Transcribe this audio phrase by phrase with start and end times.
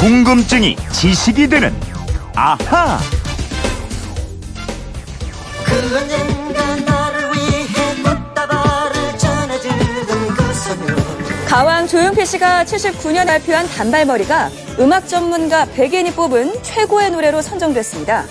[0.00, 1.74] 궁금증이 지식이 되는
[2.34, 2.98] 아하.
[11.46, 18.24] 가왕 조용필 씨가 79년 발표한 단발머리가 음악 전문가 100인이 뽑은 최고의 노래로 선정됐습니다.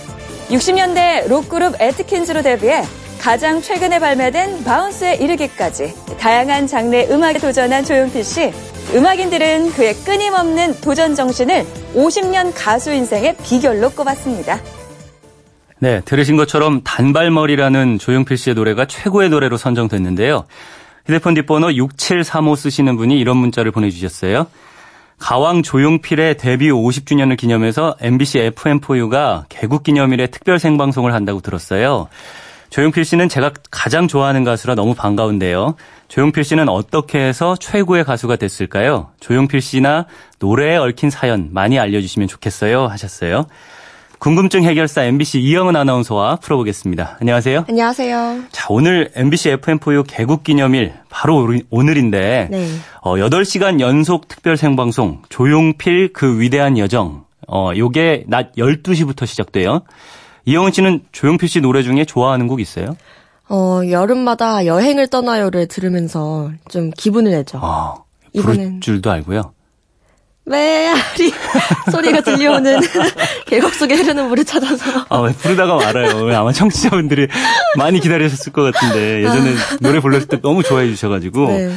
[0.49, 2.83] 60년대 록그룹 에트킨즈로 데뷔해
[3.20, 8.51] 가장 최근에 발매된 바운스에 이르기까지 다양한 장르 음악에 도전한 조용필 씨.
[8.93, 14.59] 음악인들은 그의 끊임없는 도전 정신을 50년 가수 인생의 비결로 꼽았습니다.
[15.80, 20.45] 네, 들으신 것처럼 단발머리라는 조용필 씨의 노래가 최고의 노래로 선정됐는데요.
[21.05, 24.47] 휴대폰 뒷번호 6735 쓰시는 분이 이런 문자를 보내주셨어요.
[25.19, 32.08] 가왕 조용필의 데뷔 50주년을 기념해서 MBC FM4U가 개국 기념일에 특별 생방송을 한다고 들었어요.
[32.70, 35.76] 조용필 씨는 제가 가장 좋아하는 가수라 너무 반가운데요.
[36.08, 39.09] 조용필 씨는 어떻게 해서 최고의 가수가 됐을까요?
[39.20, 40.05] 조용필 씨나
[40.40, 43.45] 노래에 얽힌 사연 많이 알려주시면 좋겠어요 하셨어요.
[44.20, 47.17] 궁금증 해결사 MBC 이영은 아나운서와 풀어보겠습니다.
[47.22, 47.66] 안녕하세요.
[47.70, 48.44] 안녕하세요.
[48.52, 52.67] 자, 오늘 MBC FM4U 개국 기념일 바로 오늘인데 네.
[53.02, 57.23] 어, 8시간 연속 특별 생방송 조용필 그 위대한 여정.
[57.48, 59.83] 어, 요게 낮 12시부터 시작돼요.
[60.50, 62.97] 이영은 씨는 조용필 씨 노래 중에 좋아하는 곡 있어요?
[63.50, 67.59] 어, 여름마다 여행을 떠나요를 들으면서 좀 기분을 내죠.
[67.61, 67.94] 아,
[68.36, 69.53] 부를 이번엔- 줄도 알고요.
[70.45, 71.31] 메아리
[71.92, 72.80] 소리가 들려오는
[73.45, 76.23] 계곡 속에 흐르는 물을 찾아서 아, 왜 부르다가 말아요.
[76.25, 77.27] 왜 아마 청취자분들이
[77.77, 81.47] 많이 기다리셨을 것 같은데 예전에 노래 불렀을 때 너무 좋아해 주셔가지고.
[81.50, 81.72] 네.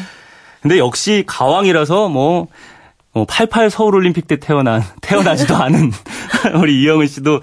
[0.62, 2.46] 근데 역시 가왕이라서 뭐,
[3.14, 5.92] 뭐88 서울올림픽 때 태어난, 태어나지도 않은
[6.62, 7.42] 우리 이영은 씨도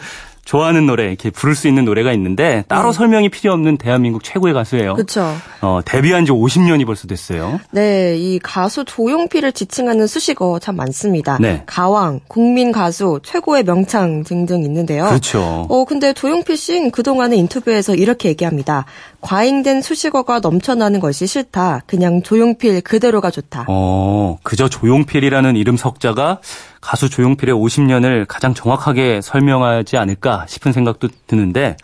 [0.50, 4.96] 좋아하는 노래, 이렇게 부를 수 있는 노래가 있는데 따로 설명이 필요 없는 대한민국 최고의 가수예요.
[4.96, 5.32] 그렇죠.
[5.62, 7.60] 어, 데뷔한 지 50년이 벌써 됐어요.
[7.70, 11.38] 네, 이 가수 조용필을 지칭하는 수식어 참 많습니다.
[11.40, 11.62] 네.
[11.68, 15.06] 가왕, 국민 가수, 최고의 명창 등등 있는데요.
[15.06, 15.68] 그렇죠.
[15.70, 18.86] 어, 근데 조용필 씨는 그동안의 인터뷰에서 이렇게 얘기합니다.
[19.22, 21.82] 과잉된 수식어가 넘쳐나는 것이 싫다.
[21.88, 23.66] 그냥 조용필 그대로가 좋다.
[23.68, 26.40] 어, 그저 조용필이라는 이름 석자가
[26.82, 31.76] 가수 조용필의 50년을 가장 정확하게 설명하지 않을까 싶은 생각도 드는데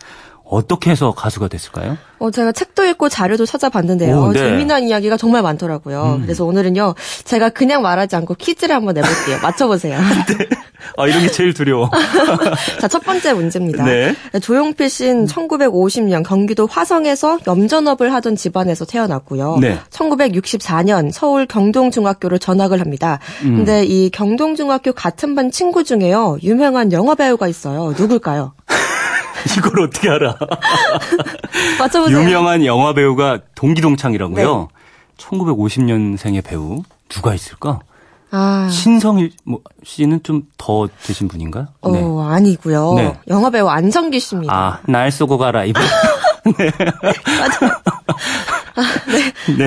[0.48, 1.98] 어떻게 해서 가수가 됐을까요?
[2.18, 4.16] 어, 제가 책도 읽고 자료도 찾아봤는데요.
[4.16, 4.40] 오, 네.
[4.40, 4.44] 음.
[4.44, 6.20] 재미난 이야기가 정말 많더라고요.
[6.22, 6.94] 그래서 오늘은요,
[7.24, 9.38] 제가 그냥 말하지 않고 퀴즈를 한번 내볼게요.
[9.42, 9.98] 맞춰보세요.
[10.96, 11.90] 아, 이런 게 제일 두려워.
[12.80, 13.84] 자, 첫 번째 문제입니다.
[13.84, 14.14] 네.
[14.40, 19.58] 조용필 씨는 1950년 경기도 화성에서 염전업을 하던 집안에서 태어났고요.
[19.60, 19.78] 네.
[19.90, 23.18] 1964년 서울 경동중학교를 전학을 합니다.
[23.42, 23.56] 음.
[23.56, 26.38] 근데 이 경동중학교 같은 반 친구 중에요.
[26.42, 27.94] 유명한 영화 배우가 있어요.
[27.96, 28.52] 누굴까요?
[29.58, 30.36] 이걸 어떻게 알아?
[31.78, 32.18] 맞춰보세요.
[32.20, 34.68] 유명한 영화 배우가 동기동창이라고요.
[34.68, 34.76] 네.
[35.18, 37.80] 1950년생의 배우 누가 있을까?
[38.30, 41.68] 아, 신성일 뭐, 씨는 좀 더 되신 분인가?
[41.80, 42.94] 어, 아니고요.
[42.94, 43.16] 네.
[43.28, 44.52] 영화 배우 안성기 씨입니다.
[44.52, 45.80] 아, 날 쏘고 가라 이분.
[46.58, 46.70] 네.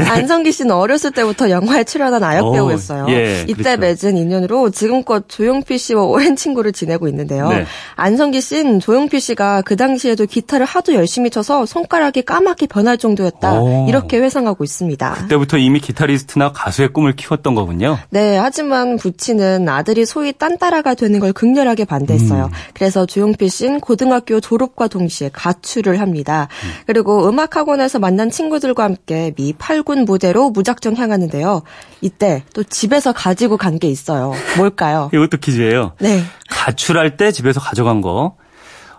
[0.08, 3.08] 안성기 씨는 어렸을 때부터 영화에 출연한 아역 어, 배우였어요.
[3.10, 3.80] 예, 이때 그렇죠.
[3.80, 7.50] 맺은 인연으로 지금껏 조용필 씨와 오랜 친구를 지내고 있는데요.
[7.50, 7.66] 네.
[7.96, 13.62] 안성기 씨는 조용필 씨가 그 당시에도 기타를 하도 열심히 쳐서 손가락이 까맣게 변할 정도였다.
[13.62, 13.88] 오.
[13.90, 15.14] 이렇게 회상하고 있습니다.
[15.14, 17.98] 그때부터 이미 기타리스트나 가수의 꿈을 키웠던 거군요.
[18.10, 22.46] 네, 하지만 부친은 아들이 소위 딴따라가 되는 걸 극렬하게 반대했어요.
[22.46, 22.52] 음.
[22.74, 26.48] 그래서 조용필 씨는 고등학교 졸업과 동시에 가출을 합니다.
[26.64, 26.70] 음.
[26.86, 31.62] 그리고 음악 학원에서 만난 친구들과 함께 미 8군 무대로 무작정 향하는데요.
[32.02, 34.34] 이때 또 집에서 가지고 간 게 있어요.
[34.58, 35.10] 뭘까요?
[35.14, 35.94] 이것도 퀴즈예요.
[36.00, 36.22] 네.
[36.50, 38.36] 가출할 때 집에서 가져간 거.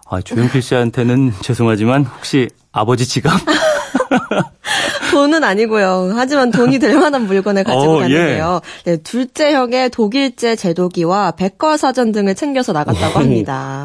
[0.09, 3.33] 아, 조용필 씨한테는 죄송하지만 혹시 아버지 지갑?
[5.13, 6.13] 돈은 아니고요.
[6.15, 8.61] 하지만 돈이 될 만한 물건을 가지고 어, 갔는데요.
[8.85, 13.85] 네, 둘째 형의 독일제 제도기와 백과사전 등을 챙겨서 나갔다고 합니다.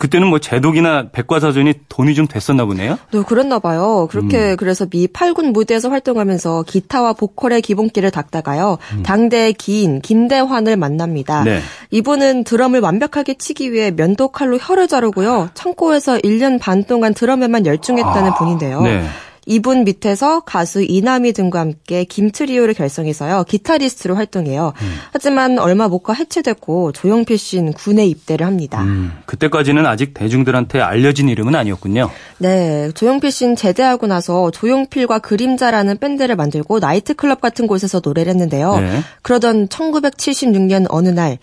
[0.00, 2.98] 그- 그때는 뭐 제독이나 백과사전이 돈이 좀 됐었나 보네요.
[3.12, 4.02] 네, 그랬나 봐요.
[4.02, 4.08] 음.
[4.08, 8.78] 그렇게 그래서 미 8군 무대에서 활동하면서 기타와 보컬의 기본기를 닦다가요.
[9.04, 11.42] 당대의 기인 김대환을 만납니다.
[11.42, 11.44] 음.
[11.44, 11.60] 네.
[11.92, 15.50] 이분은 드럼을 완벽하게 치기 위해 면도칼로 혀를 자르고요.
[15.54, 18.80] 창고에서 1년 반 동안 드럼에만 열중했다는 분인데요.
[18.82, 19.04] 네.
[19.50, 23.44] 이분 밑에서 가수 이남희 등과 함께 김트리오를 결성해서요.
[23.48, 24.72] 기타리스트로 활동해요.
[24.80, 24.94] 음.
[25.12, 28.80] 하지만 얼마 못 가 해체됐고 조용필 씨는 군에 입대를 합니다.
[28.82, 32.10] 음, 그때까지는 아직 대중들한테 알려진 이름은 아니었군요.
[32.38, 38.78] 네, 조용필 씨는 제대하고 나서 조용필과 그림자라는 밴드를 만들고 나이트클럽 같은 곳에서 노래를 했는데요.
[38.78, 39.00] 네.
[39.22, 41.36] 그러던 1976년 어느 날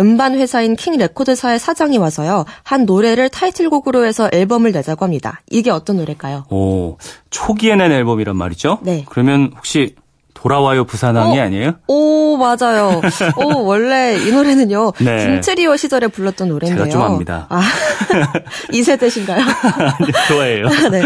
[0.00, 2.46] 음반 회사인 킹 레코드사의 사장이 와서요.
[2.62, 5.40] 한 노래를 타이틀곡으로 해서 앨범을 내자고 합니다.
[5.50, 6.46] 이게 어떤 노래일까요?
[6.50, 6.96] 오,
[7.30, 8.78] 초기에 낸 앨범이란 말이죠?
[8.82, 9.04] 네.
[9.08, 9.94] 그러면 혹시
[10.40, 11.42] 돌아와요 부산항에 어?
[11.42, 11.72] 아니에요?
[11.86, 13.02] 오, 맞아요.
[13.36, 14.92] 오, 원래 이 노래는요.
[15.00, 15.26] 네.
[15.26, 16.84] 김트리오 시절에 불렀던 노래인데요.
[16.84, 17.46] 제가 좀 압니다.
[17.50, 17.60] 아,
[18.72, 19.40] 이 세대신가요?
[19.42, 20.68] 아니, 좋아해요.
[20.90, 21.02] 네.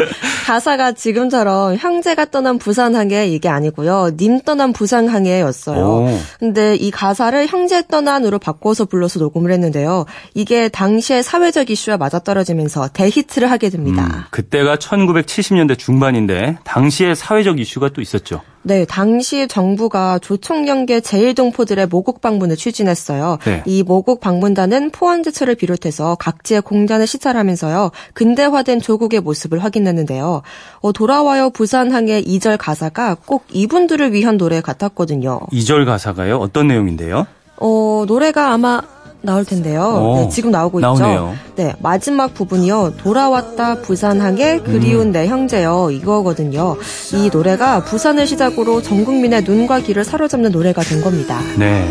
[0.46, 4.12] 가사가 지금처럼 형제가 떠난 부산항에 이게 아니고요.
[4.16, 5.84] 님 떠난 부산항에였어요.
[5.84, 6.18] 오.
[6.38, 10.06] 근데 이 가사를 형제 떠난으로 바꿔서 불러서 녹음을 했는데요.
[10.34, 14.04] 이게 당시의 사회적 이슈와 맞아떨어지면서 대히트를 하게 됩니다.
[14.04, 18.42] 음, 그때가 1970년대 중반인데 당시에 사회적 이슈가 또 있었죠.
[18.66, 23.38] 네, 당시 정부가 조총련계 제1동포들의 모국 방문을 추진했어요.
[23.44, 23.62] 네.
[23.66, 27.90] 이 모국 방문단은 포항제철을 비롯해서 각지의 공단을 시찰하면서요.
[28.14, 30.40] 근대화된 조국의 모습을 확인했는데요.
[30.80, 35.40] 어, 돌아와요 부산항의 2절 가사가 꼭 이분들을 위한 노래 같았거든요.
[35.52, 36.38] 2절 가사가요?
[36.38, 37.26] 어떤 내용인데요?
[37.58, 38.80] 어, 노래가 아마
[39.24, 39.82] 나올 텐데요.
[39.82, 41.34] 오, 네, 지금 나오고 나오네요.
[41.34, 41.54] 있죠.
[41.56, 42.94] 네, 마지막 부분이요.
[42.98, 45.12] 돌아왔다 부산항에 그리운 음.
[45.12, 46.76] 내 형제여 이거거든요.
[47.14, 51.40] 이 노래가 부산을 시작으로 전 국민의 눈과 귀를 사로잡는 노래가 된 겁니다.
[51.58, 51.88] 네.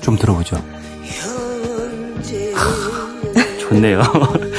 [0.00, 0.56] 좀 들어보죠.
[3.60, 4.02] 좋네요.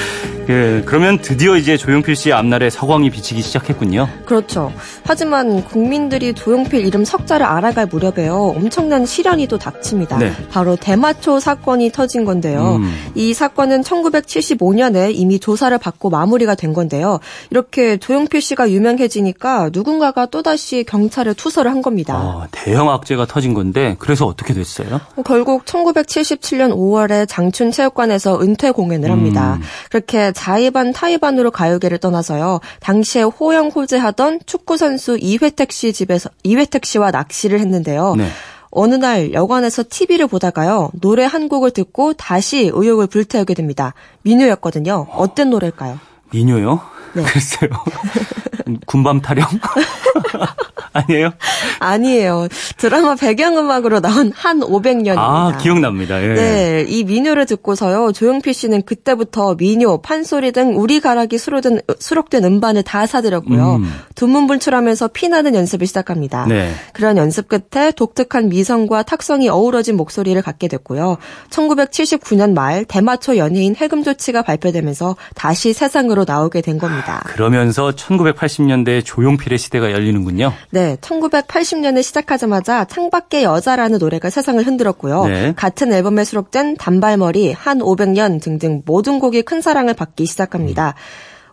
[0.51, 4.09] 그, 그러면 드디어 이제 조용필 씨의 앞날에 서광이 비치기 시작했군요.
[4.25, 4.74] 그렇죠.
[5.06, 8.53] 하지만 국민들이 조용필 이름 석자를 알아갈 무렵에요.
[8.57, 10.18] 엄청난 시련이 또 닥칩니다.
[10.18, 10.33] 네.
[10.50, 12.75] 바로 대마초 사건이 터진 건데요.
[12.81, 12.94] 음.
[13.15, 17.21] 이 사건은 1975년에 이미 조사를 받고 마무리가 된 건데요.
[17.50, 22.15] 이렇게 조용필 씨가 유명해지니까 누군가가 또다시 경찰에 투서를 한 겁니다.
[22.15, 25.00] 아, 대형 악재가 터진 건데 그래서 어떻게 됐어요?
[25.25, 29.53] 결국 1977년 5월에 장춘 체육관에서 은퇴 공연을 합니다.
[29.53, 29.62] 음.
[29.89, 32.61] 그렇게 자의반 타의반으로 가요계를 떠나서요.
[32.79, 38.15] 당시에 호영 호재하던 축구 선수 이회택 씨 집에서 이회택 씨와 낚시를 했는데요.
[38.15, 38.27] 네.
[38.71, 40.89] 어느 날 여관에서 TV를 보다가요.
[40.99, 43.93] 노래 한 곡을 듣고 다시 의욕을 불태우게 됩니다.
[44.23, 45.05] 민요였거든요.
[45.11, 45.99] 어떤 노래일까요?
[46.31, 46.81] 미녀요?
[47.13, 47.21] 네.
[47.31, 47.69] 글쎄요.
[48.85, 49.45] 군밤 타령?
[50.93, 51.31] 아니에요?
[51.79, 52.47] 아니에요.
[52.77, 55.17] 드라마 배경음악으로 나온 한 500년입니다.
[55.17, 56.21] 아, 기억납니다.
[56.21, 56.33] 예.
[56.33, 58.11] 네, 이 민요를 듣고서요.
[58.11, 63.75] 조용필 씨는 그때부터 민요, 판소리 등 우리 가락이 수록된, 수록된 음반을 다 사들였고요.
[63.75, 63.93] 음.
[64.15, 66.45] 두문불출하면서 피나는 연습을 시작합니다.
[66.47, 66.73] 네.
[66.93, 71.17] 그런 연습 끝에 독특한 미성과 탁성이 어우러진 목소리를 갖게 됐고요.
[71.49, 77.23] 1979년 말 대마초 연예인 해금 조치가 발표되면서 다시 세상으로 나오게 된 겁니다.
[77.25, 80.53] 그러면서 1980 년대 조용필의 시대가 열리는군요.
[80.71, 85.25] 네, 1980년에 시작하자마자 창밖의 여자라는 노래가 세상을 흔들었고요.
[85.25, 85.53] 네.
[85.56, 90.95] 같은 앨범에 수록된 단발머리, 한 500년 등등 모든 곡이 큰 사랑을 받기 시작합니다.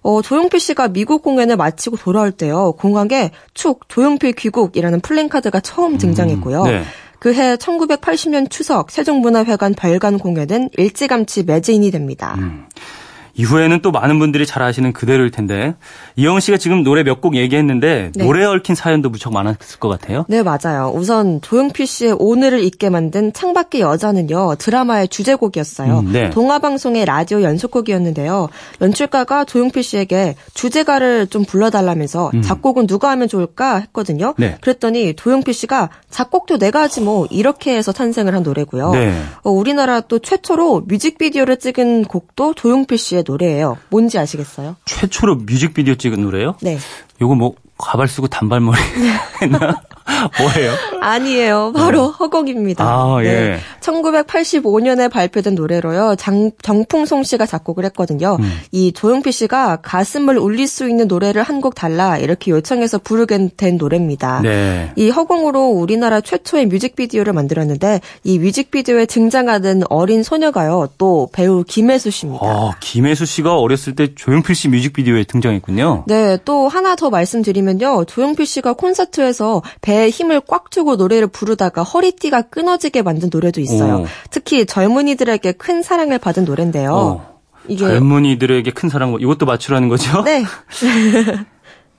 [0.02, 2.72] 어, 조용필 씨가 미국 공연을 마치고 돌아올 때요.
[2.72, 6.64] 공항에 축 조용필 귀국이라는 플랜카드가 처음 등장했고요.
[6.64, 6.82] 네.
[7.18, 12.36] 그해 1980년 추석 세종문화회관 발간 공연은 일찌감치 매진이 됩니다.
[12.38, 12.66] 음.
[13.38, 15.74] 이후에는 또 많은 분들이 잘 아시는 그대로일 텐데
[16.16, 18.24] 이영은 씨가 지금 노래 몇 곡 얘기했는데 네.
[18.24, 20.24] 노래에 얽힌 사연도 무척 많았을 것 같아요.
[20.28, 20.92] 네, 맞아요.
[20.94, 24.54] 우선 조용필 씨의 오늘을 잊게 만든 창밖의 여자는요.
[24.56, 25.98] 드라마의 주제곡이었어요.
[26.00, 26.30] 음, 네.
[26.30, 28.48] 동화 방송의 라디오 연속곡이었는데요.
[28.80, 34.28] 연출가가 조용필 씨에게 주제가를 좀 불러달라면서 작곡은 누가 하면 좋을까 했거든요.
[34.28, 34.34] 음.
[34.38, 34.56] 네.
[34.60, 38.90] 그랬더니 조용필 씨가 작곡도 내가 하지 뭐 이렇게 해서 탄생을 한 노래고요.
[38.92, 39.12] 네.
[39.42, 43.76] 어, 우리나라 또 최초로 뮤직비디오를 찍은 곡도 조용필 씨의 노래예요.
[43.90, 44.76] 뭔지 아시겠어요?
[44.86, 46.54] 최초로 뮤직비디오 찍은 노래요?
[46.62, 46.78] 네.
[47.20, 48.78] 요거 뭐 가발 쓰고 단발머리
[49.42, 49.82] 했나?
[50.40, 50.72] 뭐예요?
[51.00, 51.72] 아니에요.
[51.76, 52.06] 바로.
[52.08, 52.12] 네.
[52.84, 53.58] 아, 예.
[53.80, 56.16] 1985년에 발표된 노래로요.
[56.16, 58.36] 장, 정풍송 씨가 작곡을 했거든요.
[58.40, 58.60] 음.
[58.72, 63.78] 이 조용필 씨가 가슴을 울릴 수 있는 노래를 한 곡 달라 이렇게 요청해서 부르게 된
[63.78, 64.42] 노래입니다.
[64.42, 64.92] 네.
[64.94, 70.88] 이 허공으로 우리나라 최초의 뮤직비디오를 만들었는데 이 뮤직비디오에 등장하는 어린 소녀가요.
[70.98, 72.46] 또 배우 김혜수 씨입니다.
[72.46, 76.04] 아, 김혜수 씨가 어렸을 때 조용필 씨 뮤직비디오에 등장했군요.
[76.06, 78.04] 네, 또 하나 더 말씀드리면요.
[78.04, 84.02] 조용필 씨가 콘서트에서 배에 힘을 꽉 주고 노래를 부르다가 허리띠가 끊어지게 만든 노래도 있어요.
[84.02, 84.06] 오.
[84.30, 86.92] 특히 젊은이들에게 큰 사랑을 받은 노래인데요.
[86.92, 90.22] 어, 이게 젊은이들에게 큰 사랑, 이것도 맞추라는 거죠?
[90.22, 90.44] 네.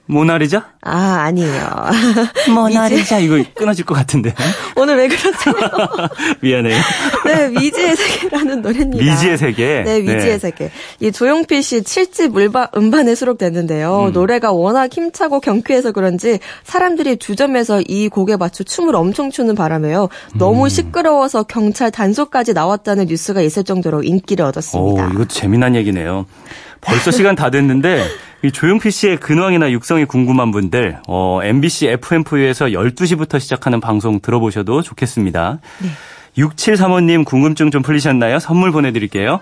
[0.10, 0.66] 모나리자?
[0.82, 1.70] 아, 아니에요.
[2.52, 4.34] 모나리자 이거 끊어질 것 같은데.
[4.76, 5.54] 오늘 왜 그러세요?
[6.42, 6.76] 미안해요.
[7.26, 9.04] 네, 미지의 세계라는 노래입니다.
[9.04, 9.84] 미지의 세계.
[9.84, 10.40] 네, 미지의 네.
[10.40, 10.72] 세계.
[11.00, 14.06] 이 조용필 씨 7집 음반, 음반에 수록됐는데요.
[14.08, 14.12] 음.
[14.12, 20.10] 노래가 워낙 힘차고 경쾌해서 그런지 사람들이 주점에서 이 곡에 맞춰 춤을 엄청 추는 바람에요.
[20.34, 20.70] 너무 음.
[20.70, 25.10] 시끄러워서 경찰 단속까지 나왔다는 뉴스가 있을 정도로 인기를 오, 얻었습니다.
[25.10, 26.26] 이것도 재미난 얘기네요.
[26.82, 28.04] 벌써 시간 다 됐는데
[28.42, 35.60] 이 조용필 씨의 근황이나 육성이 궁금한 분들 어, MBC FM4U에서 12시부터 시작하는 방송 들어보셔도 좋겠습니다.
[36.38, 38.40] 6735님 궁금증 좀 풀리셨나요?
[38.40, 39.42] 선물 보내드릴게요.